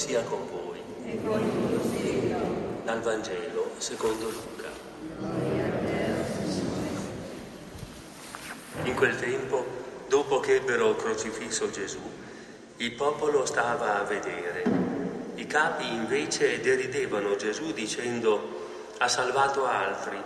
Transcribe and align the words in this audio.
sia 0.00 0.22
con 0.22 0.48
voi. 0.50 0.80
Dal 2.84 3.00
Vangelo 3.02 3.72
secondo 3.76 4.30
Luca. 4.30 4.70
In 8.84 8.94
quel 8.94 9.16
tempo, 9.16 9.66
dopo 10.08 10.40
che 10.40 10.56
ebbero 10.56 10.96
crocifisso 10.96 11.70
Gesù, 11.70 12.00
il 12.78 12.92
popolo 12.92 13.44
stava 13.44 14.00
a 14.00 14.04
vedere. 14.04 14.62
I 15.34 15.46
capi 15.46 15.86
invece 15.86 16.60
deridevano 16.60 17.36
Gesù 17.36 17.72
dicendo 17.72 18.94
ha 18.98 19.08
salvato 19.08 19.66
altri, 19.66 20.16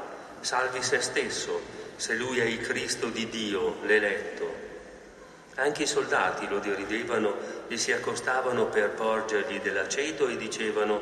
salvi 0.41 0.83
se 0.83 1.01
stesso, 1.01 1.61
se 1.97 2.15
lui 2.15 2.39
è 2.39 2.45
il 2.45 2.61
Cristo 2.61 3.09
di 3.09 3.29
Dio, 3.29 3.79
l'eletto. 3.83 4.74
Anche 5.57 5.84
i 5.84 5.86
soldati 5.86 6.48
lo 6.48 6.59
deridevano 6.59 7.36
e 7.68 7.77
si 7.77 7.93
accostavano 7.93 8.66
per 8.66 8.91
porgergli 8.91 9.61
dell'aceto 9.61 10.27
e 10.27 10.36
dicevano, 10.36 11.00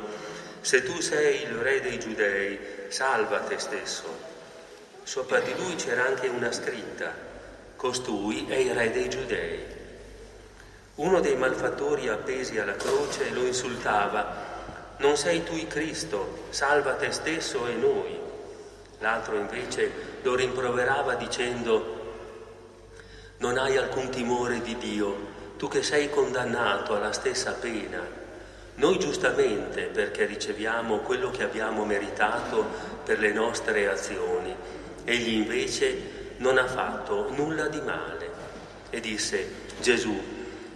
se 0.61 0.83
tu 0.83 1.01
sei 1.01 1.43
il 1.43 1.55
re 1.55 1.81
dei 1.81 1.99
giudei, 1.99 2.59
salva 2.89 3.39
te 3.39 3.57
stesso. 3.57 4.31
Sopra 5.03 5.39
di 5.39 5.53
lui 5.57 5.75
c'era 5.75 6.05
anche 6.05 6.27
una 6.27 6.51
scritta, 6.51 7.11
costui 7.75 8.45
è 8.47 8.55
il 8.55 8.73
re 8.73 8.91
dei 8.91 9.09
giudei. 9.09 9.65
Uno 10.95 11.19
dei 11.19 11.35
malfattori 11.35 12.07
appesi 12.07 12.59
alla 12.59 12.75
croce 12.75 13.31
lo 13.31 13.45
insultava, 13.45 14.51
non 14.97 15.17
sei 15.17 15.43
tu 15.43 15.55
il 15.55 15.67
Cristo, 15.67 16.45
salva 16.51 16.93
te 16.93 17.11
stesso 17.11 17.65
e 17.65 17.73
noi. 17.73 18.19
L'altro 18.99 19.35
invece 19.35 19.91
lo 20.21 20.35
rimproverava 20.35 21.15
dicendo, 21.15 22.02
non 23.43 23.57
hai 23.57 23.75
alcun 23.75 24.07
timore 24.09 24.61
di 24.61 24.77
Dio, 24.77 25.17
tu 25.57 25.67
che 25.67 25.83
sei 25.83 26.09
condannato 26.09 26.95
alla 26.95 27.11
stessa 27.11 27.51
pena. 27.51 27.99
Noi 28.75 28.97
giustamente 28.97 29.81
perché 29.87 30.23
riceviamo 30.23 30.99
quello 30.99 31.29
che 31.29 31.43
abbiamo 31.43 31.83
meritato 31.83 32.65
per 33.03 33.19
le 33.19 33.33
nostre 33.33 33.89
azioni, 33.89 34.55
egli 35.03 35.33
invece 35.33 36.35
non 36.37 36.57
ha 36.57 36.65
fatto 36.67 37.33
nulla 37.35 37.67
di 37.67 37.81
male. 37.81 38.31
E 38.89 39.01
disse, 39.01 39.45
Gesù, 39.81 40.17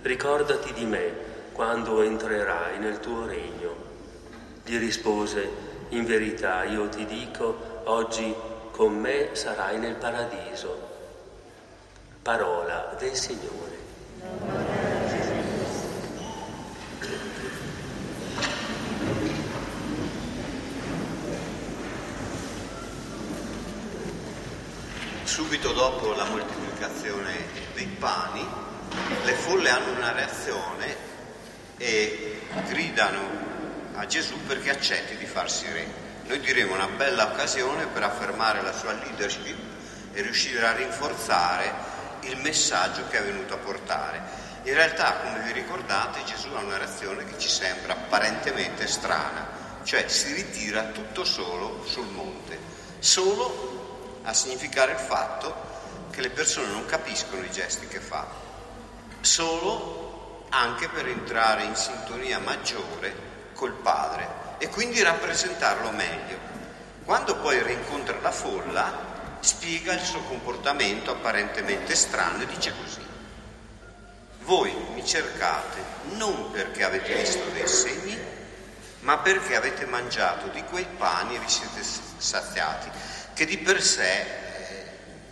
ricordati 0.02 0.74
di 0.74 0.84
me 0.84 1.14
quando 1.54 2.02
entrerai 2.02 2.80
nel 2.80 3.00
tuo 3.00 3.26
regno. 3.26 3.76
Gli 4.66 4.78
rispose, 4.78 5.50
in 5.90 6.04
verità 6.04 6.66
io 6.66 6.90
ti 6.90 7.06
dico, 7.06 7.82
oggi 7.86 8.36
con 8.72 8.94
me 8.94 9.30
sarai 9.32 9.80
nel 9.80 9.96
paradiso. 9.96 10.87
Parola 12.28 12.94
del 13.00 13.16
Signore. 13.16 13.78
Subito 25.24 25.72
dopo 25.72 26.14
la 26.16 26.26
moltiplicazione 26.26 27.46
dei 27.74 27.86
pani, 27.98 28.46
le 29.24 29.34
folle 29.36 29.70
hanno 29.70 29.92
una 29.94 30.12
reazione 30.12 30.96
e 31.78 32.42
gridano 32.68 33.22
a 33.94 34.06
Gesù 34.06 34.36
perché 34.46 34.72
accetti 34.72 35.16
di 35.16 35.26
farsi 35.26 35.66
re. 35.72 35.88
Noi 36.26 36.42
diremo 36.42 36.74
una 36.74 36.88
bella 36.88 37.32
occasione 37.32 37.86
per 37.86 38.04
affermare 38.04 38.62
la 38.62 38.74
sua 38.74 38.92
leadership 38.92 39.58
e 40.12 40.22
riuscire 40.22 40.68
a 40.68 40.74
rinforzare 40.74 41.96
il 42.22 42.38
messaggio 42.38 43.08
che 43.08 43.20
è 43.20 43.24
venuto 43.24 43.54
a 43.54 43.58
portare. 43.58 44.22
In 44.64 44.74
realtà, 44.74 45.14
come 45.24 45.40
vi 45.42 45.54
ricordate, 45.54 46.24
Gesù 46.26 46.50
ha 46.54 46.60
una 46.60 46.78
reazione 46.78 47.26
che 47.26 47.38
ci 47.38 47.48
sembra 47.48 47.94
apparentemente 47.94 48.88
strana, 48.88 49.48
cioè 49.84 50.08
si 50.08 50.34
ritira 50.34 50.84
tutto 50.86 51.24
solo 51.24 51.84
sul 51.86 52.08
monte, 52.08 52.60
solo 53.00 54.20
a 54.24 54.34
significare 54.34 54.92
il 54.92 55.00
fatto 55.00 55.56
che 56.12 56.22
le 56.22 56.30
persone 56.30 56.68
non 56.68 56.86
capiscono 56.86 57.44
i 57.44 57.52
gesti 57.52 57.88
che 57.88 58.00
fa, 58.00 58.26
solo 59.22 60.46
anche 60.50 60.90
per 60.90 61.08
entrare 61.08 61.64
in 61.64 61.76
sintonia 61.76 62.40
maggiore 62.40 63.16
col 63.54 63.74
Padre 63.74 64.28
e 64.58 64.70
quindi 64.70 65.02
rappresentarlo 65.02 65.92
meglio. 65.92 66.38
Quando 67.06 67.38
poi 67.38 67.62
rincontra 67.64 68.20
la 68.20 68.32
folla, 68.32 69.07
spiega 69.48 69.94
il 69.94 70.04
suo 70.04 70.20
comportamento 70.24 71.12
apparentemente 71.12 71.96
strano 71.96 72.44
e 72.44 72.48
dice 72.48 72.74
così. 72.84 73.06
Voi 74.42 74.76
mi 74.94 75.06
cercate 75.06 75.80
non 76.16 76.52
perché 76.52 76.84
avete 76.84 77.16
visto 77.16 77.50
dei 77.54 77.68
segni, 77.68 78.18
ma 79.00 79.20
perché 79.20 79.56
avete 79.56 79.86
mangiato 79.86 80.48
di 80.50 80.62
quei 80.64 80.86
pani 80.98 81.36
e 81.36 81.40
vi 81.40 81.48
siete 81.48 81.82
saziati, 82.18 82.90
che 83.34 83.46
di 83.46 83.58
per 83.58 83.82
sé 83.82 84.26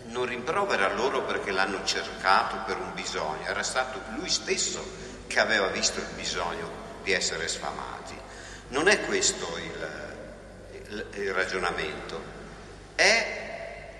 non 0.06 0.26
rimprovera 0.26 0.94
loro 0.94 1.24
perché 1.24 1.52
l'hanno 1.52 1.84
cercato 1.84 2.58
per 2.66 2.78
un 2.78 2.94
bisogno, 2.94 3.46
era 3.46 3.64
stato 3.64 4.00
lui 4.16 4.30
stesso 4.30 4.82
che 5.28 5.40
aveva 5.42 5.68
visto 5.68 6.00
il 6.00 6.08
bisogno 6.16 6.72
di 7.04 7.12
essere 7.12 7.50
sfamati. 7.50 8.18
Non 8.70 8.88
è 8.88 9.02
questo 9.06 9.58
il, 9.58 10.14
il, 10.88 11.06
il 11.16 11.34
ragionamento, 11.34 12.22
è 12.96 13.35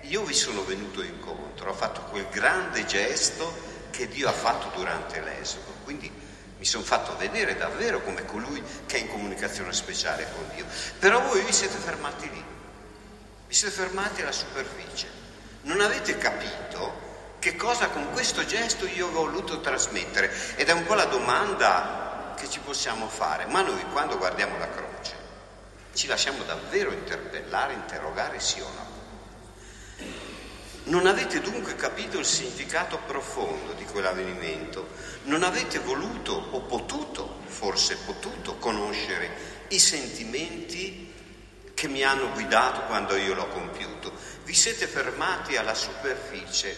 io 0.08 0.22
vi 0.22 0.34
sono 0.34 0.64
venuto 0.64 1.02
incontro, 1.02 1.70
ho 1.70 1.74
fatto 1.74 2.02
quel 2.02 2.26
grande 2.30 2.84
gesto 2.86 3.74
che 3.90 4.08
Dio 4.08 4.28
ha 4.28 4.32
fatto 4.32 4.76
durante 4.76 5.20
l'esodo, 5.20 5.74
quindi 5.84 6.10
mi 6.58 6.64
sono 6.64 6.84
fatto 6.84 7.16
vedere 7.16 7.56
davvero 7.56 8.02
come 8.02 8.24
colui 8.24 8.62
che 8.86 8.96
è 8.96 9.00
in 9.00 9.08
comunicazione 9.08 9.72
speciale 9.72 10.26
con 10.34 10.44
Dio. 10.54 10.64
Però 10.98 11.20
voi 11.22 11.42
vi 11.42 11.52
siete 11.52 11.76
fermati 11.76 12.30
lì, 12.30 12.44
vi 13.46 13.54
siete 13.54 13.74
fermati 13.74 14.22
alla 14.22 14.32
superficie, 14.32 15.08
non 15.62 15.80
avete 15.80 16.16
capito 16.18 17.04
che 17.38 17.56
cosa 17.56 17.88
con 17.88 18.10
questo 18.12 18.44
gesto 18.44 18.86
io 18.86 19.08
ho 19.08 19.12
voluto 19.12 19.60
trasmettere 19.60 20.32
ed 20.56 20.68
è 20.68 20.72
un 20.72 20.84
po' 20.84 20.94
la 20.94 21.04
domanda 21.04 22.34
che 22.36 22.48
ci 22.48 22.60
possiamo 22.60 23.08
fare, 23.08 23.46
ma 23.46 23.62
noi 23.62 23.82
quando 23.92 24.18
guardiamo 24.18 24.58
la 24.58 24.68
croce 24.68 25.14
ci 25.94 26.06
lasciamo 26.06 26.44
davvero 26.44 26.92
interpellare, 26.92 27.72
interrogare 27.72 28.38
sì 28.38 28.60
o 28.60 28.68
no? 28.74 28.85
Non 30.86 31.06
avete 31.06 31.40
dunque 31.40 31.74
capito 31.74 32.16
il 32.16 32.24
significato 32.24 33.00
profondo 33.06 33.72
di 33.72 33.84
quell'avvenimento, 33.84 34.86
non 35.24 35.42
avete 35.42 35.80
voluto 35.80 36.32
o 36.32 36.60
potuto, 36.60 37.40
forse 37.46 37.96
potuto, 38.04 38.56
conoscere 38.58 39.64
i 39.68 39.80
sentimenti 39.80 41.12
che 41.74 41.88
mi 41.88 42.04
hanno 42.04 42.30
guidato 42.30 42.82
quando 42.82 43.16
io 43.16 43.34
l'ho 43.34 43.48
compiuto. 43.48 44.12
Vi 44.44 44.54
siete 44.54 44.86
fermati 44.86 45.56
alla 45.56 45.74
superficie, 45.74 46.76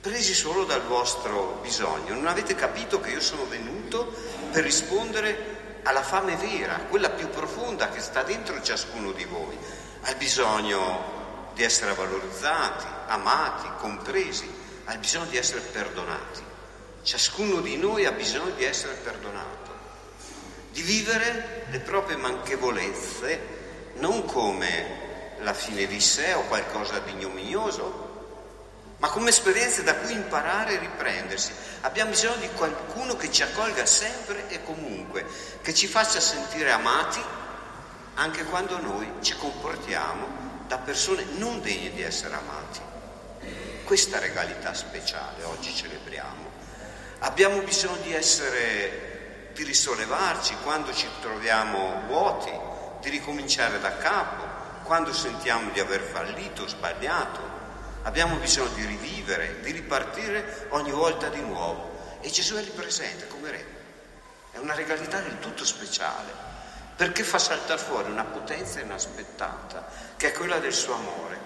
presi 0.00 0.32
solo 0.32 0.64
dal 0.64 0.82
vostro 0.84 1.58
bisogno. 1.60 2.14
Non 2.14 2.26
avete 2.26 2.54
capito 2.54 3.00
che 3.00 3.10
io 3.10 3.20
sono 3.20 3.44
venuto 3.44 4.14
per 4.50 4.64
rispondere 4.64 5.80
alla 5.82 6.02
fame 6.02 6.36
vera, 6.36 6.86
quella 6.88 7.10
più 7.10 7.28
profonda 7.28 7.90
che 7.90 8.00
sta 8.00 8.22
dentro 8.22 8.62
ciascuno 8.62 9.12
di 9.12 9.24
voi, 9.24 9.58
al 10.04 10.16
bisogno 10.16 11.19
di 11.54 11.62
essere 11.62 11.94
valorizzati, 11.94 12.86
amati, 13.06 13.68
compresi, 13.78 14.48
ha 14.84 14.96
bisogno 14.96 15.26
di 15.26 15.36
essere 15.36 15.60
perdonati. 15.60 16.42
Ciascuno 17.02 17.60
di 17.60 17.76
noi 17.76 18.06
ha 18.06 18.12
bisogno 18.12 18.50
di 18.50 18.64
essere 18.64 18.94
perdonato, 18.94 19.70
di 20.70 20.82
vivere 20.82 21.66
le 21.70 21.80
proprie 21.80 22.16
manchevolezze 22.16 23.58
non 23.94 24.24
come 24.24 25.36
la 25.40 25.54
fine 25.54 25.86
di 25.86 26.00
sé 26.00 26.34
o 26.34 26.42
qualcosa 26.42 26.98
di 26.98 27.12
ignominioso, 27.12 28.08
ma 28.98 29.08
come 29.08 29.30
esperienze 29.30 29.82
da 29.82 29.94
cui 29.94 30.12
imparare 30.12 30.74
e 30.74 30.78
riprendersi. 30.78 31.52
Abbiamo 31.80 32.10
bisogno 32.10 32.36
di 32.36 32.50
qualcuno 32.50 33.16
che 33.16 33.30
ci 33.30 33.42
accolga 33.42 33.86
sempre 33.86 34.48
e 34.48 34.62
comunque, 34.62 35.26
che 35.62 35.72
ci 35.72 35.86
faccia 35.86 36.20
sentire 36.20 36.70
amati 36.70 37.20
anche 38.14 38.44
quando 38.44 38.78
noi 38.78 39.10
ci 39.20 39.34
comportiamo 39.36 40.49
da 40.70 40.78
persone 40.78 41.24
non 41.36 41.60
degne 41.60 41.90
di 41.90 42.00
essere 42.00 42.32
amati. 42.36 42.78
Questa 43.82 44.20
regalità 44.20 44.72
speciale 44.72 45.42
oggi 45.42 45.74
celebriamo. 45.74 46.48
Abbiamo 47.18 47.60
bisogno 47.62 48.00
di 48.02 48.14
essere, 48.14 49.48
di 49.52 49.64
risollevarci 49.64 50.54
quando 50.62 50.94
ci 50.94 51.08
troviamo 51.20 52.02
vuoti, 52.06 52.52
di 53.00 53.08
ricominciare 53.08 53.80
da 53.80 53.96
capo, 53.96 54.84
quando 54.84 55.12
sentiamo 55.12 55.72
di 55.72 55.80
aver 55.80 56.02
fallito, 56.02 56.68
sbagliato. 56.68 57.40
Abbiamo 58.02 58.36
bisogno 58.36 58.72
di 58.74 58.84
rivivere, 58.84 59.58
di 59.62 59.72
ripartire 59.72 60.68
ogni 60.68 60.92
volta 60.92 61.30
di 61.30 61.40
nuovo. 61.40 62.18
E 62.20 62.30
Gesù 62.30 62.54
è 62.54 62.62
lì 62.62 62.70
presente 62.70 63.26
come 63.26 63.50
re. 63.50 63.66
È 64.52 64.58
una 64.58 64.74
regalità 64.74 65.18
del 65.18 65.40
tutto 65.40 65.64
speciale 65.64 66.49
perché 67.00 67.22
fa 67.22 67.38
saltare 67.38 67.80
fuori 67.80 68.10
una 68.10 68.24
potenza 68.24 68.78
inaspettata, 68.78 69.88
che 70.18 70.28
è 70.28 70.32
quella 70.32 70.58
del 70.58 70.74
suo 70.74 70.92
amore. 70.92 71.38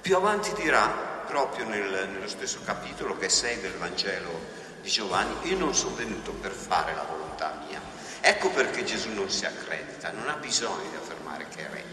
Più 0.00 0.14
avanti 0.14 0.52
dirà, 0.54 0.86
proprio 1.26 1.64
nel, 1.64 2.08
nello 2.12 2.28
stesso 2.28 2.60
capitolo 2.64 3.18
che 3.18 3.26
è 3.26 3.28
6 3.28 3.62
del 3.62 3.72
Vangelo 3.78 4.30
di 4.80 4.88
Giovanni, 4.88 5.48
io 5.48 5.58
non 5.58 5.74
sono 5.74 5.96
venuto 5.96 6.30
per 6.30 6.52
fare 6.52 6.94
la 6.94 7.02
volontà 7.02 7.52
mia, 7.66 7.80
Ecco 8.20 8.50
perché 8.50 8.84
Gesù 8.84 9.12
non 9.12 9.28
si 9.28 9.44
accredita, 9.44 10.12
non 10.12 10.28
ha 10.28 10.34
bisogno 10.34 10.88
di 10.88 10.94
affermare 10.94 11.48
che 11.52 11.66
è 11.66 11.70
re. 11.72 11.84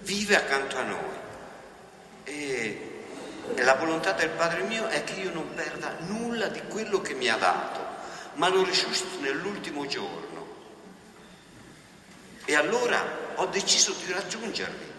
Vive 0.00 0.34
accanto 0.34 0.76
a 0.78 0.82
noi. 0.82 1.18
E, 2.24 3.04
la 3.58 3.74
volontà 3.74 4.10
del 4.10 4.30
Padre 4.30 4.62
mio 4.62 4.88
è 4.88 5.04
che 5.04 5.20
io 5.20 5.32
non 5.32 5.54
perda 5.54 5.94
nulla 6.08 6.48
di 6.48 6.60
quello 6.66 7.00
che 7.00 7.14
mi 7.14 7.28
ha 7.28 7.36
dato, 7.36 7.86
ma 8.34 8.48
lo 8.48 8.64
risuscito 8.64 9.20
nell'ultimo 9.20 9.86
giorno. 9.86 10.35
E 12.46 12.54
allora 12.54 13.34
ho 13.34 13.46
deciso 13.46 13.92
di 13.92 14.12
raggiungervi 14.12 14.94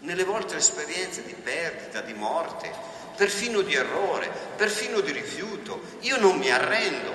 nelle 0.00 0.24
vostre 0.24 0.58
esperienze 0.58 1.24
di 1.24 1.34
perdita, 1.34 2.00
di 2.00 2.14
morte, 2.14 2.70
perfino 3.16 3.60
di 3.60 3.74
errore, 3.74 4.28
perfino 4.56 5.00
di 5.00 5.12
rifiuto. 5.12 5.80
Io 6.00 6.18
non 6.18 6.36
mi 6.36 6.50
arrendo, 6.50 7.12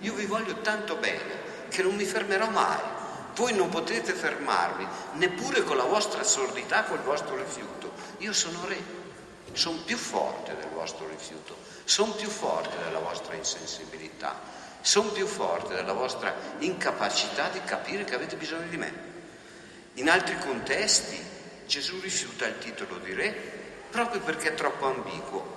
io 0.00 0.12
vi 0.14 0.26
voglio 0.26 0.60
tanto 0.60 0.96
bene 0.96 1.44
che 1.68 1.82
non 1.82 1.94
mi 1.94 2.04
fermerò 2.04 2.50
mai. 2.50 2.80
Voi 3.36 3.54
non 3.54 3.68
potete 3.68 4.12
fermarmi 4.12 4.86
neppure 5.12 5.62
con 5.62 5.76
la 5.76 5.84
vostra 5.84 6.20
assurdità, 6.20 6.84
col 6.84 7.00
vostro 7.00 7.36
rifiuto. 7.36 7.92
Io 8.18 8.32
sono 8.32 8.64
re, 8.66 8.82
sono 9.52 9.78
più 9.84 9.96
forte 9.96 10.56
del 10.56 10.70
vostro 10.70 11.06
rifiuto, 11.06 11.56
sono 11.84 12.12
più 12.12 12.28
forte 12.28 12.76
della 12.82 12.98
vostra 12.98 13.34
insensibilità, 13.34 14.40
sono 14.86 15.08
più 15.08 15.26
forte 15.26 15.74
della 15.74 15.94
vostra 15.94 16.32
incapacità 16.58 17.48
di 17.48 17.60
capire 17.64 18.04
che 18.04 18.14
avete 18.14 18.36
bisogno 18.36 18.68
di 18.68 18.76
me. 18.76 18.92
In 19.94 20.08
altri 20.08 20.38
contesti 20.38 21.20
Gesù 21.66 21.98
rifiuta 21.98 22.46
il 22.46 22.56
titolo 22.58 22.98
di 22.98 23.12
re 23.12 23.32
proprio 23.90 24.20
perché 24.20 24.50
è 24.50 24.54
troppo 24.54 24.86
ambiguo. 24.86 25.56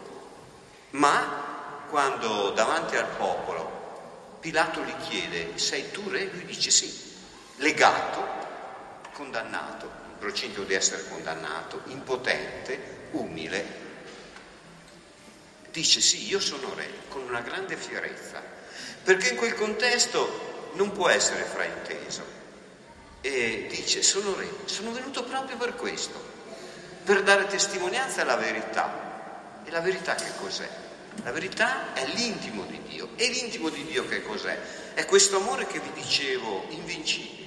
Ma 0.92 1.84
quando 1.90 2.50
davanti 2.50 2.96
al 2.96 3.06
popolo 3.06 4.38
Pilato 4.40 4.84
gli 4.84 4.96
chiede 5.08 5.60
sei 5.60 5.92
tu 5.92 6.10
re? 6.10 6.24
Lui 6.32 6.46
dice 6.46 6.72
sì, 6.72 6.92
legato, 7.58 8.26
condannato, 9.14 9.92
in 10.10 10.18
procinto 10.18 10.64
di 10.64 10.74
essere 10.74 11.08
condannato, 11.08 11.82
impotente, 11.86 13.10
umile. 13.12 13.78
Dice 15.70 16.02
sì, 16.02 16.28
io 16.28 16.40
sono 16.40 16.74
re, 16.74 16.90
con 17.10 17.22
una 17.22 17.42
grande 17.42 17.76
fierezza, 17.76 18.58
perché 19.04 19.30
in 19.30 19.36
quel 19.36 19.56
contesto 19.56 20.72
non 20.74 20.92
può 20.92 21.10
essere 21.10 21.44
frainteso 21.44 22.38
e 23.22 23.68
dice 23.70 24.02
sono 24.02 24.34
re, 24.36 24.48
sono 24.66 24.92
venuto 24.92 25.24
proprio 25.24 25.58
per 25.58 25.76
questo, 25.76 26.22
per 27.04 27.24
dare 27.24 27.48
testimonianza 27.48 28.22
alla 28.22 28.36
verità. 28.36 29.08
E 29.66 29.72
la 29.72 29.82
verità 29.82 30.16
che 30.16 30.32
cos'è? 30.40 30.70
La 31.24 31.32
verità 31.32 31.94
è 31.94 32.06
l'intimo 32.08 32.64
di 32.64 32.82
Dio. 32.88 33.10
E 33.16 33.28
l'intimo 33.30 33.70
di 33.70 33.84
Dio 33.86 34.08
che 34.08 34.24
cos'è? 34.24 34.58
È 34.94 35.06
questo 35.06 35.38
amore 35.38 35.68
che 35.68 35.80
vi 35.80 35.92
dicevo, 35.94 36.66
invincibile. 36.70 37.38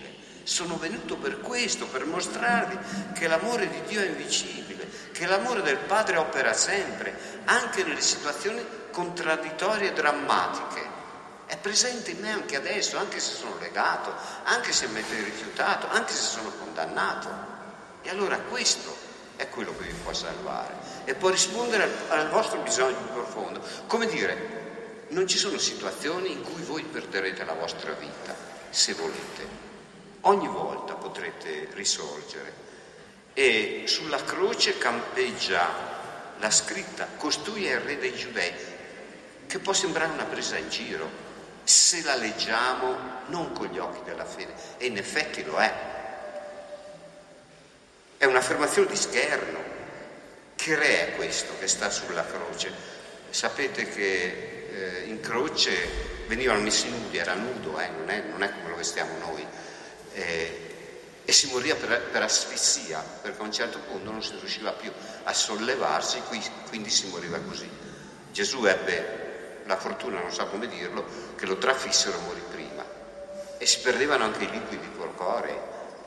Sono 0.42 0.76
venuto 0.76 1.16
per 1.16 1.40
questo, 1.40 1.86
per 1.86 2.04
mostrarvi 2.04 3.12
che 3.14 3.28
l'amore 3.28 3.68
di 3.68 3.80
Dio 3.86 4.02
è 4.02 4.06
invincibile, 4.06 4.86
che 5.12 5.26
l'amore 5.26 5.62
del 5.62 5.78
Padre 5.78 6.16
opera 6.16 6.52
sempre, 6.52 7.16
anche 7.44 7.82
nelle 7.84 8.00
situazioni 8.00 8.62
contraddittorie 8.90 9.90
e 9.90 9.92
drammatiche 9.92 10.91
è 11.52 11.58
presente 11.58 12.12
in 12.12 12.20
me 12.20 12.30
anche 12.32 12.56
adesso, 12.56 12.96
anche 12.96 13.20
se 13.20 13.34
sono 13.34 13.58
legato, 13.58 14.10
anche 14.44 14.72
se 14.72 14.86
mi 14.86 15.00
avete 15.00 15.22
rifiutato, 15.22 15.86
anche 15.86 16.14
se 16.14 16.22
sono 16.22 16.50
condannato. 16.50 17.28
E 18.00 18.08
allora 18.08 18.38
questo 18.38 18.96
è 19.36 19.46
quello 19.50 19.76
che 19.76 19.84
vi 19.84 19.92
può 20.02 20.14
salvare 20.14 20.72
e 21.04 21.14
può 21.14 21.28
rispondere 21.28 21.82
al, 21.82 21.92
al 22.08 22.30
vostro 22.30 22.60
bisogno 22.60 22.96
più 22.96 23.12
profondo. 23.12 23.60
Come 23.86 24.06
dire, 24.06 25.04
non 25.08 25.26
ci 25.26 25.36
sono 25.36 25.58
situazioni 25.58 26.32
in 26.32 26.42
cui 26.42 26.62
voi 26.62 26.84
perderete 26.84 27.44
la 27.44 27.52
vostra 27.52 27.92
vita, 27.92 28.34
se 28.70 28.94
volete. 28.94 29.46
Ogni 30.22 30.48
volta 30.48 30.94
potrete 30.94 31.68
risorgere. 31.74 32.54
E 33.34 33.82
sulla 33.84 34.24
croce 34.24 34.78
campeggia 34.78 35.68
la 36.38 36.50
scritta, 36.50 37.08
costui 37.18 37.66
è 37.66 37.74
il 37.74 37.80
re 37.80 37.98
dei 37.98 38.14
giudei, 38.14 38.54
che 39.46 39.58
può 39.58 39.74
sembrare 39.74 40.12
una 40.12 40.24
presa 40.24 40.56
in 40.56 40.70
giro, 40.70 41.31
se 41.64 42.02
la 42.02 42.16
leggiamo 42.16 42.96
non 43.26 43.52
con 43.52 43.66
gli 43.66 43.78
occhi 43.78 44.00
della 44.04 44.24
fede, 44.24 44.52
e 44.78 44.86
in 44.86 44.96
effetti 44.96 45.44
lo 45.44 45.58
è. 45.58 45.72
È 48.16 48.24
un'affermazione 48.24 48.88
di 48.88 48.96
scherno. 48.96 49.70
Che 50.54 50.78
è 50.78 51.16
questo 51.16 51.52
che 51.58 51.66
sta 51.66 51.90
sulla 51.90 52.24
croce? 52.24 52.72
Sapete 53.30 53.88
che 53.88 54.68
eh, 54.70 55.02
in 55.06 55.20
croce 55.20 55.72
venivano 56.26 56.60
messi 56.60 56.88
nudi, 56.88 57.16
era 57.16 57.34
nudo, 57.34 57.78
eh, 57.80 57.88
non, 57.88 58.08
è, 58.08 58.22
non, 58.30 58.42
è, 58.42 58.50
come 58.50 58.68
lo 58.70 58.76
vestiamo 58.76 59.18
noi, 59.18 59.44
eh, 60.14 61.22
e 61.24 61.32
si 61.32 61.48
moriva 61.48 61.74
per, 61.74 62.10
per, 62.10 62.22
asfissia, 62.22 63.00
perché 63.22 63.40
a 63.40 63.44
un 63.44 63.52
certo 63.52 63.78
punto 63.80 64.10
non 64.10 64.22
si 64.22 64.34
riusciva 64.38 64.72
più 64.72 64.92
a 65.24 65.32
sollevarsi, 65.32 66.20
quindi 66.68 66.90
si 66.90 67.06
moriva 67.08 67.38
così. 67.40 67.68
Gesù 68.30 68.64
ebbe 68.64 69.21
la 69.66 69.76
fortuna, 69.76 70.20
non 70.20 70.32
so 70.32 70.46
come 70.46 70.68
dirlo, 70.68 71.04
che 71.36 71.46
lo 71.46 71.58
trafissero 71.58 72.18
morì 72.20 72.42
prima. 72.50 72.84
E 73.58 73.66
si 73.66 73.80
perdevano 73.80 74.24
anche 74.24 74.44
i 74.44 74.50
liquidi 74.50 74.90
corporei, 74.96 75.56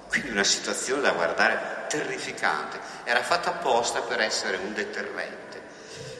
quindi 0.08 0.30
una 0.30 0.44
situazione 0.44 1.02
da 1.02 1.12
guardare 1.12 1.86
terrificante, 1.88 2.80
era 3.04 3.24
fatta 3.24 3.52
apposta 3.52 4.02
per 4.02 4.20
essere 4.20 4.58
un 4.58 4.74
deterrente. 4.74 5.62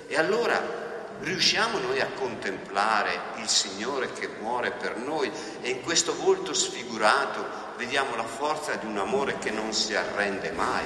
E 0.08 0.18
allora 0.18 0.84
riusciamo 1.22 1.80
noi 1.80 2.00
a 2.00 2.10
contemplare 2.16 3.20
il 3.38 3.48
Signore 3.48 4.12
che 4.14 4.30
muore 4.40 4.72
per 4.72 4.98
noi? 4.98 5.32
E 5.62 5.70
in 5.70 5.82
questo 5.82 6.16
volto 6.16 6.54
sfigurato 6.54 7.74
vediamo 7.78 8.16
la 8.16 8.26
forza 8.26 8.76
di 8.76 8.86
un 8.86 8.98
amore 8.98 9.38
che 9.40 9.52
non 9.52 9.74
si 9.74 9.96
arrende 9.96 10.52
mai. 10.52 10.86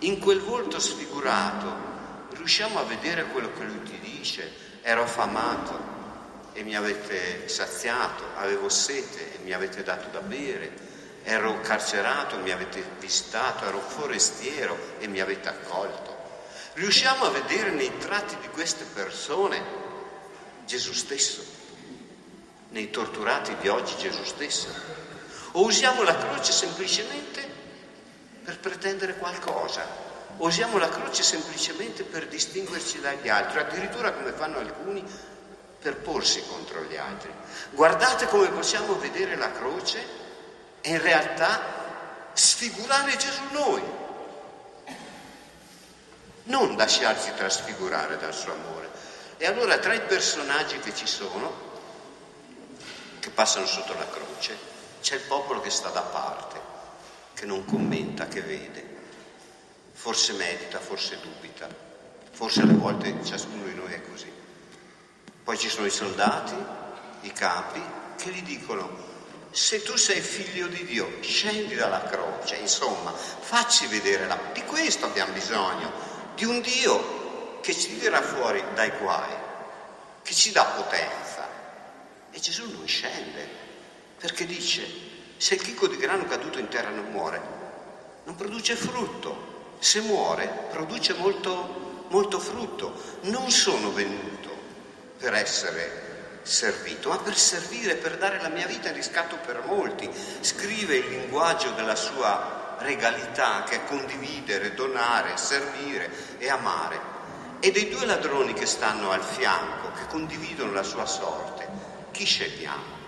In 0.00 0.18
quel 0.20 0.40
volto 0.40 0.78
sfigurato 0.78 1.86
riusciamo 2.30 2.78
a 2.78 2.84
vedere 2.84 3.24
quello 3.26 3.50
che 3.52 3.64
lui 3.64 3.82
ti 3.82 3.98
dice, 3.98 4.66
ero 4.88 5.02
affamato 5.02 5.78
e 6.54 6.62
mi 6.62 6.74
avete 6.74 7.46
saziato, 7.46 8.24
avevo 8.36 8.70
sete 8.70 9.34
e 9.34 9.38
mi 9.44 9.52
avete 9.52 9.82
dato 9.82 10.08
da 10.08 10.20
bere, 10.20 10.72
ero 11.24 11.60
carcerato 11.60 12.36
e 12.36 12.38
mi 12.38 12.50
avete 12.50 12.82
visitato, 12.98 13.66
ero 13.66 13.80
forestiero 13.80 14.94
e 14.98 15.06
mi 15.06 15.20
avete 15.20 15.46
accolto. 15.46 16.16
Riusciamo 16.72 17.26
a 17.26 17.30
vedere 17.30 17.70
nei 17.70 17.98
tratti 17.98 18.38
di 18.40 18.48
queste 18.48 18.84
persone 18.84 19.62
Gesù 20.64 20.94
stesso, 20.94 21.44
nei 22.70 22.88
torturati 22.88 23.56
di 23.60 23.68
oggi 23.68 23.94
Gesù 23.98 24.24
stesso? 24.24 24.68
O 25.52 25.64
usiamo 25.64 26.02
la 26.02 26.16
croce 26.16 26.52
semplicemente 26.52 27.46
per 28.42 28.58
pretendere 28.58 29.18
qualcosa, 29.18 29.84
usiamo 30.38 30.78
la 30.78 30.88
croce 30.88 31.22
semplicemente 31.22 32.04
per 32.04 32.26
distinguerci 32.26 33.00
dagli 33.00 33.28
altri, 33.28 33.58
addirittura 33.58 34.12
come 34.12 34.32
fanno 34.32 34.58
alcuni 34.58 35.04
per 35.80 35.96
porsi 35.96 36.42
contro 36.46 36.82
gli 36.82 36.96
altri. 36.96 37.32
Guardate 37.70 38.26
come 38.26 38.48
possiamo 38.48 38.98
vedere 38.98 39.36
la 39.36 39.52
croce 39.52 40.04
e 40.80 40.90
in 40.90 41.00
realtà 41.00 41.60
sfigurare 42.32 43.16
Gesù 43.16 43.42
noi, 43.50 43.82
non 46.44 46.76
lasciarsi 46.76 47.32
trasfigurare 47.34 48.16
dal 48.18 48.34
suo 48.34 48.52
amore. 48.52 48.88
E 49.36 49.46
allora 49.46 49.78
tra 49.78 49.94
i 49.94 50.00
personaggi 50.00 50.78
che 50.78 50.94
ci 50.94 51.06
sono, 51.06 51.66
che 53.20 53.30
passano 53.30 53.66
sotto 53.66 53.94
la 53.94 54.08
croce, 54.08 54.56
c'è 55.00 55.14
il 55.14 55.20
popolo 55.22 55.60
che 55.60 55.70
sta 55.70 55.90
da 55.90 56.02
parte, 56.02 56.60
che 57.34 57.46
non 57.46 57.64
commenta, 57.64 58.26
che 58.26 58.40
vede 58.40 58.96
forse 59.98 60.32
medita, 60.34 60.78
forse 60.78 61.18
dubita, 61.20 61.68
forse 62.30 62.60
alle 62.60 62.74
volte 62.74 63.16
ciascuno 63.24 63.64
di 63.64 63.74
noi 63.74 63.92
è 63.92 64.00
così. 64.08 64.30
Poi 65.42 65.58
ci 65.58 65.68
sono 65.68 65.86
i 65.86 65.90
soldati, 65.90 66.54
i 67.22 67.32
capi, 67.32 67.82
che 68.16 68.30
gli 68.30 68.42
dicono, 68.44 68.88
se 69.50 69.82
tu 69.82 69.96
sei 69.96 70.20
figlio 70.20 70.68
di 70.68 70.84
Dio, 70.84 71.18
scendi 71.20 71.74
dalla 71.74 72.04
croce, 72.04 72.54
insomma, 72.54 73.10
facci 73.10 73.88
vedere, 73.88 74.28
la... 74.28 74.38
di 74.52 74.62
questo 74.62 75.06
abbiamo 75.06 75.32
bisogno, 75.32 75.90
di 76.36 76.44
un 76.44 76.60
Dio 76.60 77.58
che 77.60 77.74
ci 77.74 77.98
dirà 77.98 78.22
fuori 78.22 78.62
dai 78.74 78.92
guai, 79.00 79.34
che 80.22 80.32
ci 80.32 80.52
dà 80.52 80.64
potenza. 80.64 81.44
E 82.30 82.38
Gesù 82.38 82.70
non 82.70 82.86
scende, 82.86 83.48
perché 84.16 84.46
dice, 84.46 84.86
se 85.38 85.54
il 85.54 85.60
chicco 85.60 85.88
di 85.88 85.96
grano 85.96 86.24
caduto 86.26 86.60
in 86.60 86.68
terra 86.68 86.90
non 86.90 87.10
muore, 87.10 87.42
non 88.22 88.36
produce 88.36 88.76
frutto, 88.76 89.57
se 89.78 90.00
muore 90.00 90.66
produce 90.70 91.14
molto, 91.14 92.04
molto 92.08 92.38
frutto. 92.38 92.92
Non 93.22 93.50
sono 93.50 93.92
venuto 93.92 94.48
per 95.18 95.34
essere 95.34 96.40
servito, 96.42 97.08
ma 97.08 97.18
per 97.18 97.36
servire, 97.36 97.96
per 97.96 98.16
dare 98.18 98.40
la 98.40 98.48
mia 98.48 98.66
vita 98.66 98.88
in 98.88 98.94
riscatto 98.94 99.36
per 99.44 99.62
molti. 99.66 100.10
Scrive 100.40 100.96
il 100.96 101.08
linguaggio 101.08 101.70
della 101.72 101.96
sua 101.96 102.76
regalità, 102.78 103.64
che 103.64 103.76
è 103.76 103.84
condividere, 103.84 104.74
donare, 104.74 105.36
servire 105.36 106.10
e 106.38 106.48
amare. 106.48 107.16
E 107.60 107.72
dei 107.72 107.88
due 107.88 108.06
ladroni 108.06 108.52
che 108.52 108.66
stanno 108.66 109.10
al 109.10 109.22
fianco, 109.22 109.90
che 109.92 110.06
condividono 110.08 110.72
la 110.72 110.84
sua 110.84 111.06
sorte, 111.06 111.66
chi 112.12 112.24
scegliamo? 112.24 112.98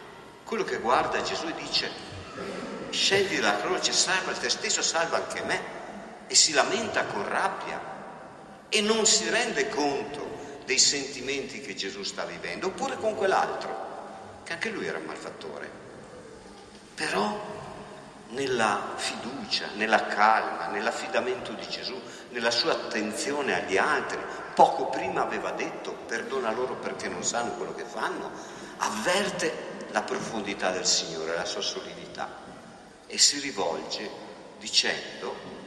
quello 0.51 0.65
che 0.65 0.79
guarda 0.79 1.23
Gesù 1.23 1.47
e 1.47 1.55
dice 1.55 1.89
scendi 2.91 3.39
dalla 3.39 3.61
croce, 3.61 3.93
salva 3.93 4.33
te 4.33 4.49
stesso, 4.49 4.83
salva 4.83 5.19
anche 5.19 5.43
me 5.43 5.63
e 6.31 6.37
si 6.37 6.53
lamenta 6.53 7.07
con 7.07 7.29
rabbia 7.29 7.81
e 8.69 8.81
non 8.83 9.05
si 9.05 9.29
rende 9.29 9.69
conto 9.69 10.61
dei 10.65 10.79
sentimenti 10.79 11.61
che 11.61 11.75
Gesù 11.75 12.05
sta 12.05 12.25
vivendo, 12.25 12.69
oppure 12.69 12.97
con 12.99 13.17
quell'altro, 13.17 14.43
che 14.45 14.53
anche 14.53 14.69
lui 14.69 14.87
era 14.87 14.99
un 14.99 15.07
malfattore. 15.07 15.69
Però 16.95 17.59
nella 18.29 18.93
fiducia, 18.95 19.71
nella 19.75 20.07
calma, 20.07 20.69
nell'affidamento 20.69 21.51
di 21.51 21.69
Gesù, 21.69 22.01
nella 22.29 22.53
sua 22.53 22.75
attenzione 22.75 23.65
agli 23.65 23.77
altri, 23.77 24.21
poco 24.55 24.87
prima 24.87 25.23
aveva 25.23 25.51
detto 25.51 25.95
perdona 26.07 26.53
loro 26.53 26.75
perché 26.75 27.09
non 27.09 27.25
sanno 27.25 27.55
quello 27.55 27.75
che 27.75 27.85
fanno, 27.85 28.31
avverte 28.77 29.89
la 29.91 30.03
profondità 30.03 30.71
del 30.71 30.87
Signore, 30.87 31.35
la 31.35 31.45
sua 31.45 31.61
solidità 31.61 32.29
e 33.09 33.19
si 33.19 33.41
rivolge 33.41 34.09
dicendo 34.61 35.60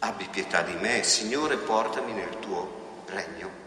abbi 0.00 0.28
pietà 0.28 0.62
di 0.62 0.74
me, 0.74 1.02
Signore 1.02 1.56
portami 1.56 2.12
nel 2.12 2.38
tuo 2.38 3.02
regno. 3.06 3.64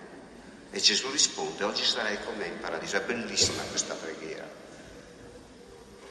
E 0.71 0.79
Gesù 0.79 1.09
risponde 1.09 1.63
oggi 1.63 1.83
sarai 1.83 2.19
con 2.23 2.35
me 2.37 2.45
in 2.45 2.59
paradiso, 2.59 2.97
è 2.97 3.01
bellissima 3.01 3.63
questa 3.63 3.95
preghiera, 3.95 4.47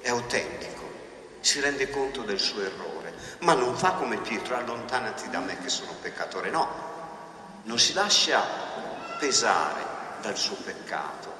è 0.01 0.09
autentico, 0.09 0.83
si 1.41 1.61
rende 1.61 1.89
conto 1.91 2.23
del 2.23 2.41
suo 2.41 2.63
errore, 2.63 3.15
ma 3.41 3.55
non 3.55 3.77
fa 3.77 3.93
come 3.93 4.19
Pietro, 4.19 4.57
allontanati 4.57 5.31
da 5.31 5.39
me 5.39 5.59
che 5.61 5.69
sono 5.69 5.95
peccatore, 6.01 6.51
no, 6.51 6.69
non 7.65 7.79
si 7.79 7.93
lascia 7.93 8.45
pesare 9.19 9.85
dal 10.23 10.37
suo 10.37 10.57
peccato, 10.57 11.33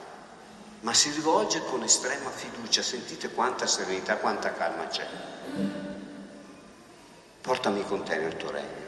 ma 0.81 0.95
si 0.95 1.11
rivolge 1.11 1.65
con 1.65 1.83
estrema 1.83 2.31
fiducia, 2.31 2.83
sentite 2.83 3.31
quanta 3.31 3.67
serenità, 3.67 4.17
quanta 4.17 4.53
calma 4.53 4.87
c'è. 4.87 5.88
Portami 7.49 7.83
con 7.87 8.03
te 8.03 8.15
nel 8.17 8.37
tuo 8.37 8.51
regno. 8.51 8.87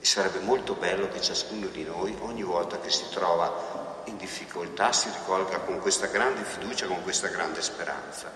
E 0.00 0.04
sarebbe 0.04 0.40
molto 0.40 0.74
bello 0.74 1.08
che 1.08 1.20
ciascuno 1.20 1.68
di 1.68 1.84
noi, 1.84 2.12
ogni 2.22 2.42
volta 2.42 2.80
che 2.80 2.90
si 2.90 3.04
trova 3.10 4.02
in 4.06 4.16
difficoltà, 4.16 4.90
si 4.90 5.08
ricolga 5.08 5.60
con 5.60 5.78
questa 5.78 6.08
grande 6.08 6.42
fiducia, 6.42 6.86
con 6.86 7.04
questa 7.04 7.28
grande 7.28 7.62
speranza. 7.62 8.28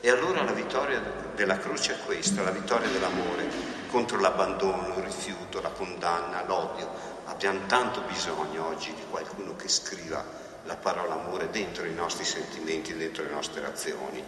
E 0.00 0.08
allora 0.08 0.44
la 0.44 0.52
vittoria 0.52 0.98
della 1.34 1.58
croce 1.58 1.92
è 1.92 2.06
questa, 2.06 2.40
la 2.40 2.50
vittoria 2.50 2.88
dell'amore 2.88 3.50
contro 3.90 4.18
l'abbandono, 4.18 4.94
il 4.96 5.02
rifiuto, 5.02 5.60
la 5.60 5.68
condanna, 5.68 6.42
l'odio. 6.46 6.88
Abbiamo 7.26 7.66
tanto 7.66 8.00
bisogno 8.00 8.68
oggi 8.68 8.94
di 8.94 9.04
qualcuno 9.10 9.56
che 9.56 9.68
scriva 9.68 10.24
la 10.64 10.76
parola 10.76 11.20
amore 11.20 11.50
dentro 11.50 11.84
i 11.84 11.92
nostri 11.92 12.24
sentimenti, 12.24 12.96
dentro 12.96 13.24
le 13.24 13.30
nostre 13.30 13.66
azioni. 13.66 14.24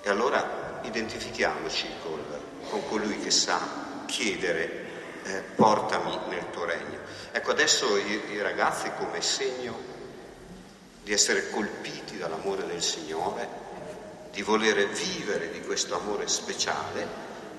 E 0.00 0.08
allora 0.08 0.78
identifichiamoci 0.82 1.88
col, 2.04 2.22
con 2.68 2.86
colui 2.88 3.18
che 3.18 3.30
sa 3.30 4.04
chiedere 4.06 4.84
eh, 5.24 5.42
portami 5.54 6.18
nel 6.28 6.50
tuo 6.50 6.64
regno. 6.64 6.98
Ecco, 7.32 7.50
adesso 7.50 7.96
i, 7.96 8.32
i 8.32 8.40
ragazzi 8.40 8.90
come 8.98 9.20
segno 9.20 9.94
di 11.02 11.12
essere 11.12 11.50
colpiti 11.50 12.16
dall'amore 12.16 12.66
del 12.66 12.82
Signore, 12.82 13.48
di 14.30 14.42
volere 14.42 14.86
vivere 14.86 15.50
di 15.50 15.60
questo 15.60 15.96
amore 15.98 16.28
speciale, 16.28 17.06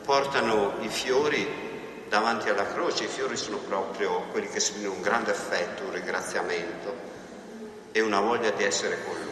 portano 0.03 0.75
i 0.81 0.89
fiori 0.89 1.45
davanti 2.07 2.49
alla 2.49 2.65
croce, 2.65 3.05
i 3.05 3.07
fiori 3.07 3.35
sono 3.35 3.57
proprio 3.57 4.23
quelli 4.31 4.47
che 4.47 4.57
esprimono 4.57 4.93
un 4.93 5.01
grande 5.01 5.31
affetto, 5.31 5.83
un 5.83 5.91
ringraziamento, 5.91 6.95
e 7.91 8.01
una 8.01 8.19
voglia 8.19 8.51
di 8.51 8.63
essere 8.63 9.03
con 9.03 9.26